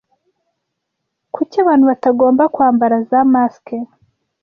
Kuki 1.33 1.55
abantu 1.63 1.85
batagomba 1.91 2.43
kwambara 2.53 2.97
za 3.09 3.21
masks 3.33 3.81